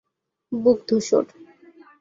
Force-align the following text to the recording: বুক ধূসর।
বুক 0.51 0.79
ধূসর। 0.87 1.23